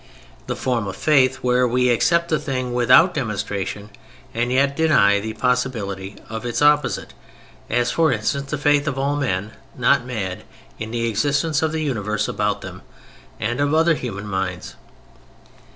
[0.47, 3.91] The form of Faith, where we accept the thing without demonstration
[4.33, 7.13] and yet deny the possibility of its opposite,
[7.69, 10.41] as for instance, the faith of all men, not mad,
[10.79, 12.81] in the existence of the universe about them,
[13.39, 14.75] and of other human minds.